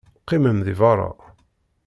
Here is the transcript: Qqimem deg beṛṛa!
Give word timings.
Qqimem 0.21 0.57
deg 0.65 0.77
beṛṛa! 0.79 1.09